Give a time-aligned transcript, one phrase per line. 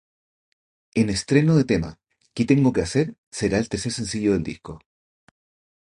[0.95, 1.99] En estreno de tema
[2.33, 4.79] "Que tengo que hacer" será el tercer sencillo del disco.